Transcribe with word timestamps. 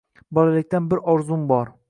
Bolalikdan 0.37 0.89
bir 0.95 1.05
orzum 1.15 1.47
bor 1.55 1.73